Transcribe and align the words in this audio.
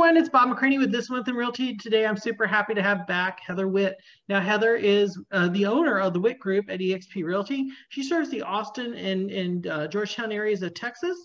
everyone, 0.00 0.16
it's 0.16 0.30
Bob 0.30 0.48
McCraney 0.48 0.78
with 0.78 0.90
This 0.90 1.10
Month 1.10 1.28
in 1.28 1.34
Realty. 1.34 1.76
Today 1.76 2.06
I'm 2.06 2.16
super 2.16 2.46
happy 2.46 2.72
to 2.72 2.82
have 2.82 3.06
back 3.06 3.38
Heather 3.46 3.68
Witt. 3.68 3.98
Now 4.30 4.40
Heather 4.40 4.74
is 4.74 5.20
uh, 5.30 5.48
the 5.48 5.66
owner 5.66 6.00
of 6.00 6.14
the 6.14 6.20
Witt 6.20 6.38
Group 6.38 6.70
at 6.70 6.80
eXp 6.80 7.22
Realty. 7.22 7.68
She 7.90 8.02
serves 8.02 8.30
the 8.30 8.40
Austin 8.40 8.94
and, 8.94 9.30
and 9.30 9.66
uh, 9.66 9.88
Georgetown 9.88 10.32
areas 10.32 10.62
of 10.62 10.72
Texas. 10.72 11.18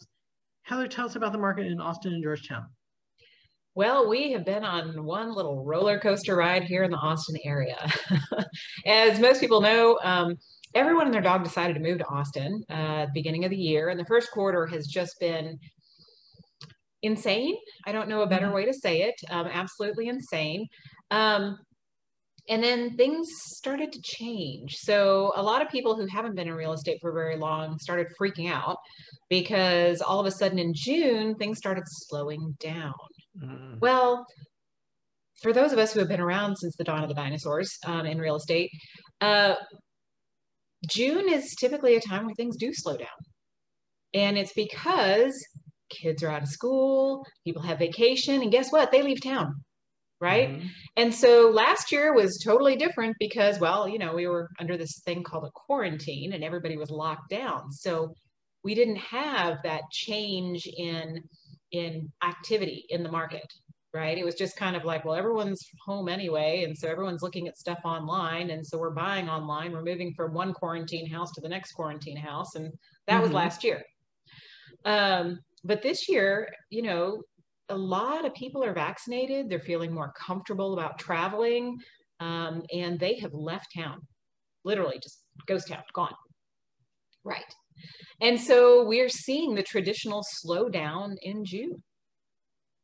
Heather, 0.64 0.90
tell 0.90 1.06
us 1.06 1.16
about 1.16 1.32
the 1.32 1.38
market 1.38 1.68
in 1.68 1.80
Austin 1.80 2.16
and 2.16 2.22
Georgetown. 2.22 2.66
Well, 3.76 4.10
we 4.10 4.34
have 4.34 4.44
been 4.44 4.66
on 4.66 5.06
one 5.06 5.34
little 5.34 5.64
roller 5.64 5.98
coaster 5.98 6.36
ride 6.36 6.64
here 6.64 6.84
in 6.84 6.92
the 6.92 6.98
Austin 6.98 7.38
area. 7.46 7.78
As 8.86 9.22
most 9.22 9.40
people 9.40 9.62
know, 9.62 9.98
um, 10.04 10.36
everyone 10.74 11.06
and 11.06 11.14
their 11.14 11.22
dog 11.22 11.46
decided 11.46 11.76
to 11.76 11.80
move 11.80 12.00
to 12.00 12.08
Austin 12.08 12.62
uh, 12.70 12.74
at 12.74 13.06
the 13.06 13.12
beginning 13.14 13.46
of 13.46 13.52
the 13.52 13.58
year, 13.58 13.88
and 13.88 13.98
the 13.98 14.06
first 14.06 14.32
quarter 14.32 14.66
has 14.68 14.86
just 14.86 15.18
been 15.22 15.58
insane. 17.06 17.56
I 17.86 17.92
don't 17.92 18.10
know 18.10 18.22
a 18.22 18.28
better 18.28 18.48
mm-hmm. 18.48 18.56
way 18.56 18.66
to 18.66 18.74
say 18.74 19.04
it. 19.04 19.16
Um, 19.30 19.48
absolutely 19.48 20.08
insane. 20.08 20.68
Um, 21.12 21.58
and 22.48 22.64
then 22.64 22.96
things 22.96 23.28
started 23.34 23.92
to 23.92 24.02
change. 24.04 24.76
So 24.76 25.32
a 25.36 25.42
lot 25.42 25.64
of 25.64 25.70
people 25.70 25.96
who 25.96 26.06
haven't 26.06 26.36
been 26.36 26.48
in 26.48 26.54
real 26.54 26.74
estate 26.74 27.00
for 27.02 27.12
very 27.12 27.38
long 27.38 27.80
started 27.80 28.08
freaking 28.20 28.52
out 28.52 28.78
because 29.30 30.02
all 30.02 30.20
of 30.20 30.28
a 30.28 30.32
sudden 30.32 30.60
in 30.60 30.74
June 30.76 31.36
things 31.36 31.58
started 31.58 31.84
slowing 31.88 32.56
down. 32.60 32.94
Mm. 33.42 33.80
Well, 33.82 34.26
for 35.42 35.54
those 35.54 35.74
of 35.74 35.80
us 35.80 35.94
who 35.94 36.00
have 36.00 36.10
been 36.10 36.22
around 36.22 36.56
since 36.58 36.76
the 36.78 36.84
dawn 36.84 37.02
of 37.02 37.10
the 37.10 37.16
dinosaurs 37.16 37.78
um, 37.86 38.06
in 38.06 38.20
real 38.20 38.36
estate, 38.36 38.70
uh, 39.22 39.56
June 40.88 41.28
is 41.28 41.56
typically 41.60 41.96
a 41.96 42.02
time 42.02 42.26
where 42.26 42.36
things 42.36 42.58
do 42.58 42.72
slow 42.74 42.96
down. 42.96 43.08
And 44.14 44.38
it's 44.38 44.54
because 44.54 45.36
kids 45.96 46.24
are 46.24 46.30
out 46.30 46.44
of 46.44 46.50
school, 46.50 47.26
people 47.44 47.62
have 47.62 47.80
vacation, 47.80 48.42
and 48.42 48.52
guess 48.52 48.72
what? 48.72 48.92
They 48.92 49.02
leave 49.02 49.22
town, 49.22 49.64
right? 50.20 50.50
Mm-hmm. 50.50 50.68
And 50.98 51.14
so 51.14 51.50
last 51.54 51.92
year 51.92 52.14
was 52.14 52.42
totally 52.44 52.76
different 52.76 53.16
because, 53.20 53.60
well, 53.60 53.88
you 53.88 54.00
know, 54.00 54.14
we 54.14 54.28
were 54.28 54.50
under 54.60 54.78
this 54.78 55.02
thing 55.06 55.24
called 55.24 55.46
a 55.46 55.52
quarantine 55.54 56.34
and 56.34 56.44
everybody 56.44 56.78
was 56.78 56.90
locked 56.90 57.30
down. 57.30 57.72
So 57.72 58.14
we 58.64 58.76
didn't 58.76 58.98
have 58.98 59.58
that 59.64 59.84
change 59.92 60.68
in 60.78 61.22
in 61.72 62.10
activity 62.24 62.86
in 62.90 63.04
the 63.04 63.12
market 63.12 63.52
right? 63.96 64.18
It 64.18 64.26
was 64.26 64.36
just 64.36 64.58
kind 64.58 64.76
of 64.76 64.84
like, 64.84 65.06
well, 65.06 65.16
everyone's 65.16 65.66
home 65.86 66.10
anyway. 66.10 66.66
And 66.66 66.78
so 66.78 66.90
everyone's 66.90 67.22
looking 67.24 67.48
at 67.48 67.58
stuff 67.58 67.80
online. 67.86 68.50
And 68.50 68.68
so 68.68 68.78
we're 68.78 68.94
buying 68.94 69.30
online. 69.30 69.72
We're 69.72 69.84
moving 69.84 70.14
from 70.14 70.34
one 70.34 70.54
quarantine 70.54 71.10
house 71.10 71.32
to 71.32 71.42
the 71.42 71.48
next 71.48 71.72
quarantine 71.72 72.18
house. 72.18 72.56
And 72.56 72.74
that 73.08 73.14
mm-hmm. 73.14 73.22
was 73.24 73.32
last 73.32 73.64
year. 73.64 73.82
Um, 74.86 75.40
but 75.64 75.82
this 75.82 76.08
year, 76.08 76.48
you 76.70 76.84
know, 76.84 77.22
a 77.70 77.76
lot 77.76 78.26
of 78.26 78.34
people 78.34 78.64
are 78.64 78.74
vaccinated. 78.74 79.50
They're 79.50 79.60
feeling 79.60 79.94
more 79.94 80.14
comfortable 80.26 80.74
about 80.74 81.00
traveling. 81.00 81.78
Um, 82.20 82.64
and 82.74 83.00
they 83.00 83.18
have 83.20 83.34
left 83.34 83.68
town, 83.76 84.00
literally 84.64 85.00
just 85.02 85.24
ghost 85.48 85.68
town, 85.68 85.84
gone. 85.94 86.14
Right. 87.24 87.44
And 88.22 88.40
so 88.40 88.86
we're 88.86 89.10
seeing 89.10 89.56
the 89.56 89.64
traditional 89.64 90.24
slowdown 90.46 91.16
in 91.22 91.44
June. 91.44 91.84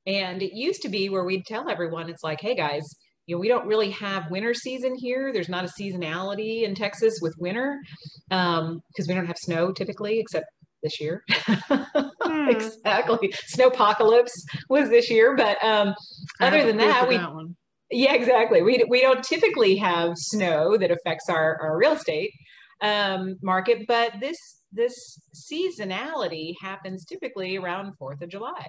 And 0.08 0.42
it 0.42 0.54
used 0.54 0.82
to 0.82 0.90
be 0.90 1.10
where 1.10 1.24
we'd 1.24 1.46
tell 1.46 1.70
everyone, 1.70 2.10
it's 2.10 2.24
like, 2.24 2.42
hey 2.42 2.56
guys, 2.56 2.84
you 3.28 3.36
know, 3.36 3.40
we 3.40 3.48
don't 3.48 3.68
really 3.68 3.92
have 3.92 4.32
winter 4.32 4.54
season 4.54 4.96
here. 4.96 5.32
There's 5.32 5.48
not 5.48 5.64
a 5.64 5.72
seasonality 5.80 6.64
in 6.64 6.74
Texas 6.74 7.20
with 7.22 7.36
winter 7.38 7.80
because 8.28 8.60
um, 8.60 8.82
we 9.08 9.14
don't 9.14 9.28
have 9.28 9.38
snow 9.38 9.72
typically, 9.72 10.20
except 10.20 10.48
this 10.84 11.00
year. 11.00 11.24
hmm. 11.58 12.50
exactly. 12.50 13.34
Snowpocalypse 13.54 14.32
was 14.70 14.90
this 14.90 15.10
year. 15.10 15.36
But 15.36 15.64
um, 15.64 15.94
other 16.40 16.66
than 16.66 16.78
that, 16.78 17.08
we. 17.08 17.18
That 17.18 17.54
yeah, 17.94 18.14
exactly. 18.14 18.62
We, 18.62 18.86
we 18.88 19.02
don't 19.02 19.22
typically 19.22 19.76
have 19.76 20.14
snow 20.16 20.78
that 20.78 20.92
affects 20.92 21.28
our, 21.28 21.58
our 21.62 21.78
real 21.78 21.92
estate 21.92 22.32
um, 22.82 23.36
market, 23.42 23.86
but 23.88 24.14
this 24.22 24.38
this 24.72 25.20
seasonality 25.36 26.54
happens 26.62 27.04
typically 27.04 27.58
around 27.58 27.94
Fourth 27.98 28.22
of 28.22 28.30
July 28.30 28.66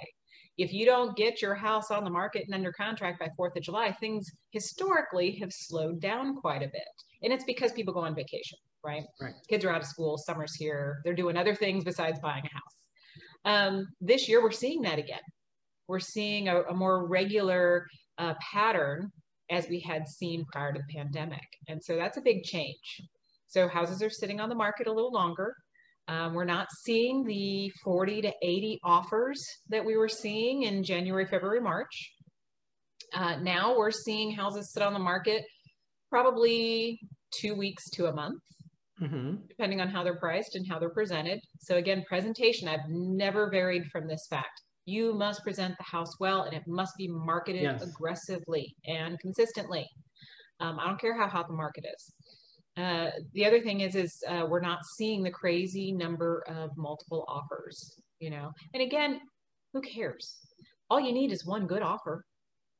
if 0.59 0.73
you 0.73 0.85
don't 0.85 1.17
get 1.17 1.41
your 1.41 1.55
house 1.55 1.91
on 1.91 2.05
the 2.05 2.11
market 2.11 2.45
and 2.45 2.55
under 2.55 2.73
contract 2.73 3.19
by 3.19 3.29
4th 3.39 3.57
of 3.57 3.63
July, 3.63 3.93
things 3.93 4.31
historically 4.51 5.33
have 5.41 5.53
slowed 5.53 6.01
down 6.01 6.37
quite 6.37 6.63
a 6.63 6.67
bit. 6.67 6.83
And 7.23 7.33
it's 7.33 7.45
because 7.45 7.73
people 7.73 7.95
go 7.95 8.01
on 8.01 8.15
vacation, 8.15 8.59
right? 8.85 9.05
right. 9.21 9.35
Kids 9.49 9.65
are 9.65 9.71
out 9.71 9.81
of 9.81 9.87
school, 9.87 10.19
summer's 10.19 10.55
here, 10.55 11.01
they're 11.05 11.15
doing 11.15 11.37
other 11.37 11.55
things 11.55 11.85
besides 11.85 12.19
buying 12.21 12.45
a 12.45 12.55
house. 12.55 12.83
Um, 13.45 13.87
this 14.01 14.29
year, 14.29 14.43
we're 14.43 14.51
seeing 14.51 14.83
that 14.83 14.99
again. 14.99 15.21
We're 15.89 16.01
seeing 16.01 16.49
a, 16.49 16.63
a 16.63 16.75
more 16.75 17.09
regular 17.09 17.87
uh, 18.19 18.35
pattern 18.53 19.11
as 19.51 19.69
we 19.69 19.81
had 19.81 20.09
seen 20.09 20.45
prior 20.53 20.73
to 20.73 20.79
the 20.79 20.95
pandemic. 20.95 21.45
And 21.69 21.83
so 21.83 21.97
that's 21.97 22.17
a 22.17 22.23
big 22.23 22.43
change. 22.45 23.03
So 23.47 23.69
houses 23.69 24.03
are 24.03 24.11
sitting 24.11 24.41
on 24.41 24.49
the 24.49 24.55
market 24.55 24.87
a 24.87 24.93
little 24.93 25.13
longer. 25.13 25.55
Um, 26.09 26.35
we're 26.35 26.45
not 26.45 26.69
seeing 26.85 27.25
the 27.25 27.71
40 27.85 28.23
to 28.23 28.33
80 28.43 28.81
offers 28.83 29.45
that 29.69 29.85
we 29.85 29.97
were 29.97 30.09
seeing 30.09 30.63
in 30.63 30.83
January, 30.83 31.27
February, 31.27 31.61
March. 31.61 32.13
Uh, 33.15 33.37
now 33.43 33.77
we're 33.77 33.91
seeing 33.91 34.33
houses 34.33 34.73
sit 34.73 34.83
on 34.83 34.95
the 34.95 34.99
market 34.99 35.45
probably 36.11 36.99
two 37.31 37.55
weeks 37.55 37.89
to 37.91 38.07
a 38.07 38.13
month, 38.13 38.41
mm-hmm. 39.01 39.37
depending 39.49 39.81
on 39.81 39.89
how 39.89 40.03
they're 40.03 40.19
priced 40.19 40.57
and 40.57 40.67
how 40.69 40.79
they're 40.79 40.91
presented. 40.91 41.41
So 41.61 41.77
again, 41.77 42.05
presentation, 42.09 42.69
I've 42.69 42.89
never 42.89 43.51
varied 43.51 43.87
from 43.91 44.07
this 44.07 44.27
fact. 44.29 44.61
You 44.85 45.15
must 45.15 45.45
present 45.45 45.77
the 45.79 45.85
house 45.85 46.19
well 46.19 46.43
and 46.43 46.55
it 46.55 46.63
must 46.67 46.97
be 46.97 47.09
marketed 47.09 47.63
yes. 47.63 47.83
aggressively 47.83 48.75
and 48.87 49.19
consistently. 49.21 49.87
Um, 50.61 50.79
I 50.81 50.87
don't 50.87 51.01
care 51.01 51.17
how 51.17 51.29
hot 51.29 51.49
the 51.49 51.55
market 51.55 51.85
is. 51.95 52.13
Uh, 52.77 53.11
the 53.35 53.45
other 53.45 53.61
thing 53.61 53.81
is, 53.81 53.95
is 53.95 54.23
uh, 54.29 54.47
we're 54.49 54.61
not 54.61 54.79
seeing 54.97 55.23
the 55.23 55.31
crazy 55.31 55.93
number 55.93 56.43
of 56.49 56.71
multiple 56.77 57.25
offers, 57.29 58.01
you 58.19 58.31
know. 58.31 58.51
And 58.73 58.83
again, 58.83 59.21
who 59.73 59.81
cares? 59.83 60.39
All 60.89 61.01
you 61.01 61.13
need 61.13 61.33
is 61.33 61.45
one 61.45 61.67
good 61.67 61.83
offer. 61.83 62.25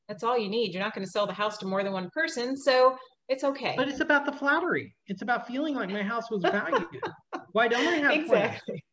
That's 0.07 0.23
all 0.23 0.37
you 0.37 0.49
need. 0.49 0.73
You're 0.73 0.83
not 0.83 0.95
going 0.95 1.05
to 1.05 1.11
sell 1.11 1.27
the 1.27 1.33
house 1.33 1.57
to 1.59 1.67
more 1.67 1.83
than 1.83 1.93
one 1.93 2.09
person, 2.13 2.57
so 2.57 2.97
it's 3.33 3.43
okay. 3.43 3.73
But 3.75 3.89
it's 3.89 3.99
about 3.99 4.25
the 4.25 4.31
flattery. 4.31 4.95
It's 5.07 5.23
about 5.23 5.47
feeling 5.47 5.73
like 5.73 5.89
my 5.89 6.03
house 6.03 6.29
was 6.29 6.43
valued. 6.43 6.85
Why 7.51 7.67
don't 7.67 7.85
I 7.87 7.95
have 7.95 8.11
exactly? 8.13 8.83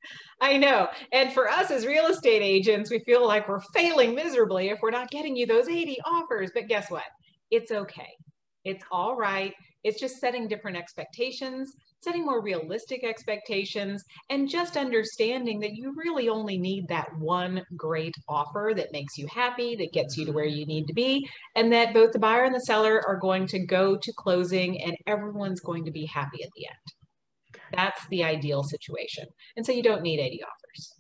I 0.40 0.56
know. 0.56 0.88
And 1.12 1.32
for 1.32 1.48
us 1.48 1.70
as 1.70 1.86
real 1.86 2.06
estate 2.06 2.42
agents, 2.42 2.90
we 2.90 3.00
feel 3.00 3.26
like 3.26 3.48
we're 3.48 3.60
failing 3.74 4.14
miserably 4.14 4.70
if 4.70 4.78
we're 4.80 4.90
not 4.90 5.10
getting 5.10 5.36
you 5.36 5.44
those 5.46 5.68
80 5.68 5.98
offers. 6.06 6.50
But 6.54 6.68
guess 6.68 6.90
what? 6.90 7.04
It's 7.50 7.70
okay. 7.70 8.08
It's 8.64 8.82
all 8.90 9.14
right. 9.14 9.52
It's 9.84 10.00
just 10.00 10.20
setting 10.20 10.48
different 10.48 10.78
expectations, 10.78 11.74
setting 12.03 12.25
more 12.25 12.43
realistic 12.43 13.05
expectations, 13.05 14.03
and 14.31 14.49
just 14.49 14.77
understanding 14.77 15.61
that 15.61 15.75
you 15.75 15.94
really 15.97 16.28
only 16.28 16.59
need 16.59 16.88
that 16.88 17.09
one 17.19 17.62
great 17.77 18.15
offer 18.28 18.72
that 18.75 18.93
makes 18.93 19.19
you 19.19 19.27
happy, 19.27 19.77
that 19.77 19.93
gets 19.93 20.16
you 20.16 20.25
to 20.25 20.33
where 20.33 20.47
mm-hmm. 20.47 20.59
you 20.59 20.66
need 20.66 20.87
to 20.87 20.94
be, 20.94 21.28
and 21.56 21.72
that 21.72 21.94
both 21.94 22.12
the 22.12 22.19
buyer 22.19 22.44
and 22.44 22.55
the 22.55 22.61
seller 22.61 23.03
are 23.06 23.19
going 23.19 23.47
to 23.47 23.59
go 23.66 23.97
to 23.97 24.12
closing 24.16 24.81
and 24.83 24.97
everyone's 25.06 25.61
going 25.61 25.84
to 25.84 25.91
be 25.91 26.06
happy 26.06 26.43
at 26.43 26.50
the 26.56 26.66
end. 26.66 26.77
That's 27.72 28.06
the 28.09 28.25
ideal 28.25 28.62
situation. 28.62 29.25
And 29.56 29.65
so 29.65 29.72
you 29.72 29.82
don't 29.82 30.03
need 30.03 30.21
80 30.21 30.43
offers. 30.43 30.94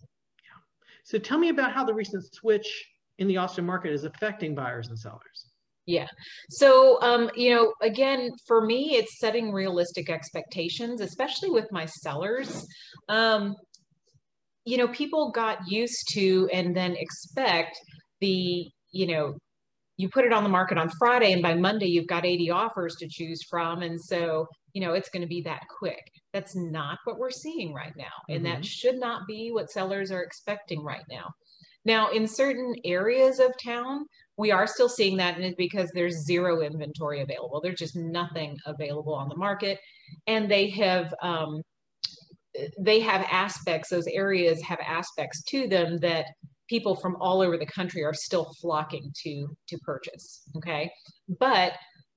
So 1.04 1.18
tell 1.18 1.38
me 1.38 1.48
about 1.48 1.72
how 1.72 1.84
the 1.84 1.94
recent 1.94 2.24
switch 2.32 2.86
in 3.18 3.26
the 3.26 3.36
Austin 3.36 3.66
market 3.66 3.92
is 3.92 4.04
affecting 4.04 4.54
buyers 4.54 4.88
and 4.88 4.98
sellers. 4.98 5.50
Yeah. 5.86 6.06
So, 6.50 7.00
um, 7.02 7.30
you 7.34 7.54
know, 7.54 7.72
again, 7.82 8.30
for 8.46 8.64
me, 8.64 8.96
it's 8.96 9.18
setting 9.18 9.52
realistic 9.52 10.10
expectations, 10.10 11.00
especially 11.00 11.50
with 11.50 11.66
my 11.72 11.86
sellers. 11.86 12.64
Um, 13.08 13.54
you 14.64 14.76
know, 14.76 14.88
people 14.88 15.32
got 15.32 15.58
used 15.66 16.08
to 16.12 16.48
and 16.52 16.76
then 16.76 16.94
expect 16.96 17.76
the, 18.20 18.68
you 18.92 19.06
know, 19.06 19.34
you 19.96 20.08
put 20.08 20.24
it 20.24 20.32
on 20.32 20.42
the 20.42 20.48
market 20.48 20.78
on 20.78 20.90
Friday 20.98 21.32
and 21.32 21.42
by 21.42 21.54
Monday 21.54 21.86
you've 21.86 22.06
got 22.06 22.24
80 22.24 22.50
offers 22.50 22.94
to 23.00 23.08
choose 23.08 23.40
from. 23.50 23.82
And 23.82 24.00
so, 24.00 24.46
you 24.72 24.80
know, 24.80 24.94
it's 24.94 25.10
going 25.10 25.22
to 25.22 25.28
be 25.28 25.42
that 25.42 25.62
quick. 25.78 26.02
That's 26.32 26.56
not 26.56 26.98
what 27.04 27.18
we're 27.18 27.30
seeing 27.30 27.74
right 27.74 27.92
now. 27.96 28.04
Mm-hmm. 28.04 28.32
And 28.36 28.46
that 28.46 28.52
mm-hmm. 28.54 28.62
should 28.62 28.98
not 28.98 29.22
be 29.26 29.50
what 29.52 29.70
sellers 29.70 30.10
are 30.10 30.22
expecting 30.22 30.82
right 30.82 31.04
now. 31.10 31.26
Now, 31.84 32.10
in 32.10 32.26
certain 32.26 32.74
areas 32.84 33.38
of 33.38 33.52
town, 33.62 34.06
we 34.36 34.50
are 34.50 34.66
still 34.66 34.88
seeing 34.88 35.16
that 35.18 35.36
and 35.36 35.44
it's 35.44 35.56
because 35.56 35.90
there's 35.92 36.24
zero 36.24 36.62
inventory 36.62 37.20
available. 37.20 37.60
There's 37.60 37.78
just 37.78 37.96
nothing 37.96 38.56
available 38.66 39.14
on 39.14 39.28
the 39.28 39.36
market. 39.36 39.78
And 40.26 40.50
they 40.50 40.70
have 40.70 41.14
um, 41.22 41.62
they 42.78 43.00
have 43.00 43.26
aspects, 43.30 43.90
those 43.90 44.06
areas 44.08 44.60
have 44.62 44.80
aspects 44.84 45.42
to 45.44 45.68
them 45.68 45.98
that 45.98 46.26
people 46.68 46.96
from 46.96 47.16
all 47.20 47.40
over 47.40 47.56
the 47.56 47.66
country 47.66 48.02
are 48.04 48.14
still 48.14 48.52
flocking 48.60 49.12
to 49.22 49.48
to 49.68 49.78
purchase. 49.78 50.42
Okay. 50.56 50.90
But 51.38 51.72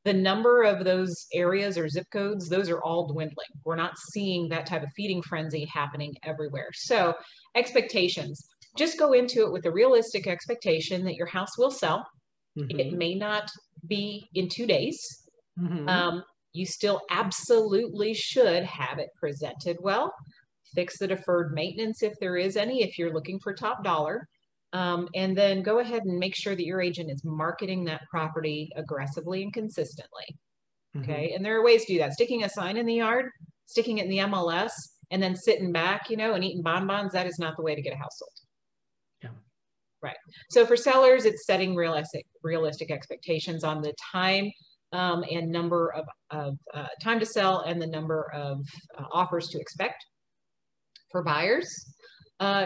the 0.06 0.14
number 0.14 0.64
of 0.64 0.84
those 0.84 1.28
areas 1.34 1.78
or 1.78 1.88
zip 1.88 2.08
codes, 2.12 2.50
those 2.50 2.70
are 2.70 2.82
all 2.82 3.08
dwindling. 3.08 3.48
We're 3.64 3.78
not 3.78 3.98
seeing 3.98 4.50
that 4.50 4.66
type 4.66 4.84
of 4.84 4.90
feeding 4.96 5.22
frenzy 5.22 5.66
happening 5.66 6.14
everywhere. 6.24 6.70
So 6.74 7.16
expectations 7.56 8.50
just 8.78 8.98
go 8.98 9.14
into 9.14 9.44
it 9.46 9.52
with 9.52 9.66
a 9.66 9.72
realistic 9.72 10.28
expectation 10.28 11.04
that 11.06 11.16
your 11.16 11.28
house 11.28 11.58
will 11.58 11.72
sell 11.72 12.06
Mm-hmm. 12.58 12.80
It 12.80 12.94
may 12.94 13.16
not 13.16 13.50
be 13.88 14.30
in 14.36 14.48
two 14.48 14.66
days. 14.68 15.00
Mhm. 15.60 15.90
Um, 15.90 16.24
you 16.54 16.66
still 16.66 17.02
absolutely 17.10 18.14
should 18.14 18.64
have 18.64 19.00
it 19.00 19.10
presented 19.20 19.78
well. 19.80 20.14
Fix 20.76 21.00
the 21.00 21.08
deferred 21.08 21.54
maintenance 21.54 22.04
if 22.04 22.14
there 22.20 22.38
is 22.38 22.58
any, 22.58 22.84
if 22.84 22.98
you're 22.98 23.14
looking 23.14 23.40
for 23.40 23.54
top 23.54 23.84
dollar. 23.84 24.28
Um, 24.72 25.08
and 25.14 25.38
then 25.38 25.62
go 25.62 25.80
ahead 25.80 26.04
and 26.04 26.18
make 26.18 26.36
sure 26.36 26.56
that 26.56 26.66
your 26.66 26.82
agent 26.82 27.12
is 27.12 27.24
marketing 27.24 27.86
that 27.86 28.02
property 28.10 28.70
aggressively 28.76 29.44
and 29.44 29.54
consistently. 29.54 30.26
Mhm. 30.96 31.04
Okay. 31.04 31.34
And 31.34 31.44
there 31.44 31.58
are 31.58 31.64
ways 31.64 31.86
to 31.86 31.94
do 31.94 32.00
that. 32.00 32.14
Sticking 32.14 32.44
a 32.44 32.50
sign 32.50 32.78
in 32.78 32.86
the 32.86 32.96
yard, 32.96 33.32
sticking 33.66 33.98
it 33.98 34.06
in 34.06 34.10
the 34.10 34.20
MLS, 34.20 34.72
and 35.12 35.22
then 35.22 35.36
sitting 35.36 35.72
back, 35.72 36.10
you 36.10 36.18
know, 36.18 36.34
and 36.34 36.44
eating 36.44 36.64
bonbons, 36.64 37.14
that 37.14 37.28
is 37.28 37.40
not 37.40 37.56
the 37.56 37.64
way 37.64 37.76
to 37.76 37.82
get 37.82 37.94
a 37.94 37.98
house 37.98 38.18
sold. 38.18 38.43
Right. 40.04 40.18
So 40.50 40.66
for 40.66 40.76
sellers, 40.76 41.24
it's 41.24 41.46
setting 41.46 41.76
realistic 41.76 42.26
realistic 42.44 42.92
expectations 42.92 43.64
on 43.64 43.82
the 43.82 43.94
time 44.12 44.52
um, 44.92 45.24
and 45.32 45.50
number 45.50 45.94
of, 45.94 46.06
of 46.30 46.58
uh, 46.74 46.88
time 47.02 47.20
to 47.22 47.26
sell 47.26 47.62
and 47.62 47.82
the 47.82 47.88
number 47.88 48.30
of 48.34 48.60
uh, 48.98 49.06
offers 49.14 49.48
to 49.50 49.60
expect. 49.60 50.06
For 51.12 51.24
buyers, 51.24 51.70
uh, 52.40 52.66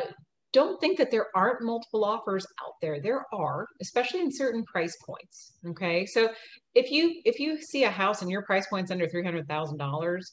don't 0.54 0.80
think 0.80 0.98
that 0.98 1.12
there 1.12 1.28
aren't 1.36 1.62
multiple 1.62 2.06
offers 2.06 2.48
out 2.66 2.74
there. 2.81 3.01
There 3.01 3.25
are, 3.34 3.68
especially 3.81 4.22
in 4.22 4.31
certain 4.31 4.63
price 4.63 4.95
points. 5.06 5.54
Okay, 5.68 6.06
so 6.06 6.30
if 6.74 6.89
you 6.89 7.22
if 7.25 7.39
you 7.39 7.62
see 7.62 7.84
a 7.84 7.92
house 7.92 8.22
and 8.22 8.31
your 8.31 8.44
price 8.44 8.66
point's 8.68 8.89
under 8.89 9.07
three 9.07 9.24
hundred 9.24 9.48
thousand 9.48 9.78
dollars, 9.78 10.31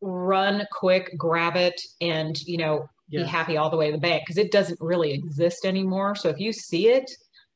run 0.00 0.66
quick, 0.72 1.16
grab 1.16 1.56
it, 1.56 1.80
and 2.00 2.36
you 2.40 2.58
know 2.58 2.86
be 3.10 3.22
happy 3.22 3.56
all 3.56 3.70
the 3.70 3.76
way 3.76 3.86
to 3.86 3.92
the 3.92 4.00
bank 4.00 4.22
because 4.24 4.38
it 4.38 4.50
doesn't 4.50 4.78
really 4.80 5.12
exist 5.12 5.64
anymore. 5.64 6.14
So 6.14 6.28
if 6.28 6.38
you 6.38 6.52
see 6.52 6.88
it, 6.88 7.10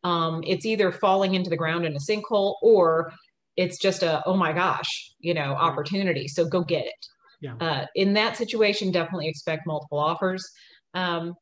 um, 0.04 0.42
it's 0.46 0.66
either 0.66 0.92
falling 0.92 1.34
into 1.34 1.50
the 1.50 1.56
ground 1.56 1.84
in 1.84 1.96
a 1.96 1.98
sinkhole 1.98 2.54
or 2.62 3.12
it's 3.56 3.78
just 3.78 4.02
a 4.02 4.22
oh 4.26 4.36
my 4.36 4.52
gosh, 4.52 5.12
you 5.18 5.34
know, 5.34 5.52
opportunity. 5.54 6.28
So 6.28 6.44
go 6.44 6.62
get 6.62 6.86
it. 6.86 7.06
Yeah. 7.40 7.54
Uh, 7.60 7.86
in 7.94 8.14
that 8.14 8.36
situation, 8.36 8.90
definitely 8.90 9.28
expect 9.28 9.66
multiple 9.66 9.98
offers. 9.98 10.48
Um, 10.94 11.34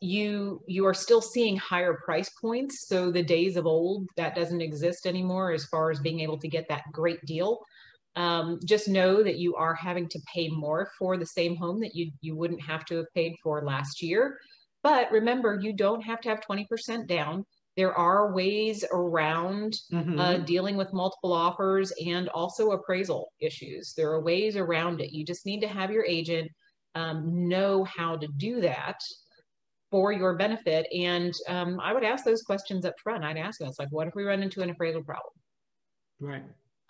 you 0.00 0.60
you 0.66 0.86
are 0.86 0.94
still 0.94 1.20
seeing 1.20 1.56
higher 1.56 1.98
price 2.04 2.30
points, 2.40 2.86
so 2.88 3.10
the 3.10 3.22
days 3.22 3.56
of 3.56 3.66
old 3.66 4.06
that 4.16 4.34
doesn't 4.34 4.60
exist 4.60 5.06
anymore 5.06 5.52
as 5.52 5.64
far 5.66 5.90
as 5.90 5.98
being 6.00 6.20
able 6.20 6.38
to 6.38 6.48
get 6.48 6.68
that 6.68 6.82
great 6.92 7.24
deal. 7.24 7.60
Um, 8.16 8.60
just 8.64 8.88
know 8.88 9.22
that 9.22 9.38
you 9.38 9.54
are 9.56 9.74
having 9.74 10.08
to 10.10 10.20
pay 10.32 10.48
more 10.48 10.90
for 10.98 11.16
the 11.16 11.26
same 11.26 11.56
home 11.56 11.80
that 11.80 11.94
you 11.94 12.12
you 12.20 12.36
wouldn't 12.36 12.62
have 12.62 12.84
to 12.86 12.96
have 12.98 13.06
paid 13.14 13.34
for 13.42 13.64
last 13.64 14.02
year. 14.02 14.38
But 14.82 15.10
remember, 15.10 15.58
you 15.60 15.72
don't 15.72 16.02
have 16.02 16.20
to 16.22 16.28
have 16.28 16.40
20% 16.40 17.08
down. 17.08 17.44
There 17.76 17.94
are 17.94 18.32
ways 18.34 18.84
around 18.92 19.74
Mhm. 19.92 20.18
uh, 20.18 20.38
dealing 20.38 20.76
with 20.76 20.92
multiple 20.92 21.32
offers 21.32 21.92
and 22.04 22.28
also 22.28 22.70
appraisal 22.72 23.32
issues. 23.40 23.94
There 23.96 24.10
are 24.12 24.22
ways 24.22 24.56
around 24.56 25.00
it. 25.00 25.10
You 25.12 25.24
just 25.24 25.44
need 25.46 25.60
to 25.60 25.68
have 25.68 25.90
your 25.90 26.04
agent 26.04 26.50
um, 26.94 27.48
know 27.48 27.82
how 27.84 28.16
to 28.16 28.28
do 28.36 28.60
that 28.60 29.00
for 29.90 30.12
your 30.12 30.36
benefit. 30.36 30.86
And 30.92 31.32
um, 31.48 31.80
I 31.80 31.92
would 31.92 32.04
ask 32.04 32.24
those 32.24 32.42
questions 32.42 32.84
up 32.84 32.94
front. 33.02 33.24
I'd 33.24 33.36
ask 33.36 33.58
them, 33.58 33.68
it's 33.68 33.78
like, 33.78 33.90
what 33.90 34.08
if 34.08 34.14
we 34.14 34.24
run 34.24 34.42
into 34.42 34.62
an 34.62 34.70
appraisal 34.70 35.02
problem? 35.02 35.32
Right. 36.20 36.44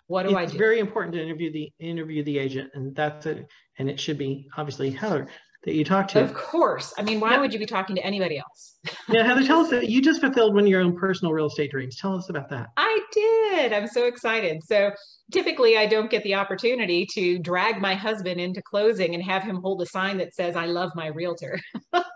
What 0.07 0.27
do 0.27 0.35
I 0.35 0.43
it's 0.43 0.53
very 0.53 0.79
important 0.79 1.15
to 1.15 1.21
interview 1.21 1.51
the 1.51 1.71
interview 1.79 2.23
the 2.23 2.37
agent, 2.37 2.71
and 2.73 2.95
that's 2.95 3.25
it. 3.25 3.47
And 3.79 3.89
it 3.89 3.99
should 3.99 4.17
be 4.17 4.47
obviously 4.57 4.91
Heather 4.91 5.27
that 5.63 5.73
you 5.73 5.83
talk 5.83 6.07
to. 6.09 6.21
Of 6.23 6.33
course. 6.35 6.93
I 6.97 7.01
mean, 7.01 7.19
why 7.19 7.31
Yeah. 7.31 7.39
would 7.41 7.51
you 7.51 7.57
be 7.59 7.65
talking 7.65 7.95
to 7.95 8.05
anybody 8.05 8.37
else? 8.37 8.77
yeah, 9.09 9.23
Heather, 9.23 9.43
tell 9.43 9.61
us 9.61 9.69
that 9.71 9.89
you 9.89 10.01
just 10.01 10.21
fulfilled 10.21 10.53
one 10.53 10.63
of 10.65 10.69
your 10.69 10.81
own 10.81 10.95
personal 10.95 11.33
real 11.33 11.47
estate 11.47 11.71
dreams. 11.71 11.97
Tell 11.97 12.15
us 12.15 12.29
about 12.29 12.49
that. 12.49 12.67
I 12.77 12.99
did. 13.11 13.73
I'm 13.73 13.87
so 13.87 14.05
excited. 14.05 14.61
So 14.63 14.91
typically, 15.31 15.77
I 15.77 15.85
don't 15.87 16.11
get 16.11 16.23
the 16.23 16.35
opportunity 16.35 17.05
to 17.13 17.39
drag 17.39 17.81
my 17.81 17.95
husband 17.95 18.39
into 18.39 18.61
closing 18.61 19.15
and 19.15 19.23
have 19.23 19.43
him 19.43 19.57
hold 19.57 19.81
a 19.81 19.85
sign 19.85 20.17
that 20.17 20.33
says, 20.33 20.55
I 20.55 20.65
love 20.65 20.91
my 20.95 21.07
realtor. 21.07 21.59
but 21.91 22.15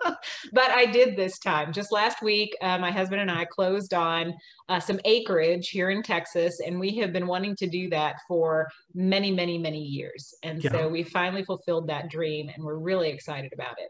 I 0.55 0.85
did 0.85 1.15
this 1.15 1.39
time. 1.39 1.73
Just 1.73 1.91
last 1.91 2.21
week, 2.21 2.55
uh, 2.61 2.77
my 2.77 2.91
husband 2.91 3.21
and 3.21 3.31
I 3.31 3.45
closed 3.45 3.93
on 3.93 4.33
uh, 4.67 4.79
some 4.79 4.99
acreage 5.05 5.69
here 5.69 5.89
in 5.89 6.03
Texas, 6.03 6.59
and 6.65 6.79
we 6.79 6.95
have 6.97 7.11
been 7.11 7.27
wanting 7.27 7.55
to 7.57 7.67
do 7.67 7.89
that 7.89 8.17
for 8.27 8.67
many, 8.93 9.31
many, 9.31 9.57
many 9.57 9.81
years. 9.81 10.33
And 10.43 10.63
Yeah. 10.63 10.71
so 10.71 10.87
we 10.87 11.03
finally 11.03 11.43
fulfilled 11.43 11.87
that 11.87 12.09
dream, 12.09 12.49
and 12.53 12.63
we're 12.63 12.77
really 12.77 13.09
excited 13.09 13.51
about 13.53 13.79
it. 13.79 13.89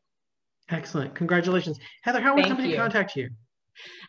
Excellent. 0.69 1.15
Congratulations. 1.15 1.79
Heather, 2.03 2.21
how 2.21 2.35
would 2.35 2.41
Thank 2.41 2.49
somebody 2.49 2.69
you. 2.69 2.75
contact 2.77 3.15
you? 3.15 3.29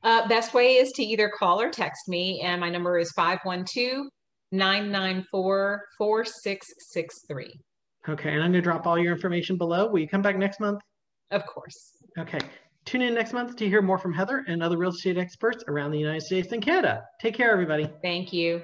Uh, 0.03 0.27
best 0.29 0.53
way 0.53 0.75
is 0.77 0.93
to 0.93 1.03
either 1.03 1.29
call 1.31 1.61
or 1.61 1.71
text 1.71 2.09
me, 2.09 2.41
and 2.43 2.61
my 2.61 2.69
number 2.69 2.99
is 2.99 3.11
512 3.13 4.07
994 4.53 5.85
4663. 5.99 7.61
Okay, 8.09 8.31
and 8.31 8.43
I'm 8.43 8.51
going 8.51 8.55
to 8.55 8.61
drop 8.63 8.87
all 8.87 8.99
your 8.99 9.13
information 9.15 9.57
below. 9.57 9.89
Will 9.89 10.01
you 10.01 10.09
come 10.09 10.23
back 10.23 10.37
next 10.37 10.61
month? 10.61 10.81
Of 11.31 11.47
course. 11.47 12.03
Okay. 12.19 12.41
Tune 12.87 13.03
in 13.03 13.15
next 13.15 13.33
month 13.33 13.57
to 13.57 13.69
hear 13.69 13.83
more 13.83 13.99
from 13.99 14.13
Heather 14.13 14.45
and 14.49 14.63
other 14.63 14.79
real 14.79 14.91
estate 14.91 15.19
experts 15.19 15.63
around 15.69 15.91
the 15.91 15.99
United 15.99 16.23
States 16.23 16.53
and 16.53 16.65
Canada. 16.65 17.05
Take 17.21 17.35
care, 17.35 17.53
everybody. 17.53 17.89
Thank 18.03 18.33
you. 18.33 18.63